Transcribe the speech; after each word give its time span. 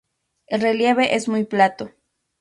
El 0.47 0.61
relieve 0.61 1.13
es 1.13 1.27
muy 1.27 1.43
plato. 1.43 1.91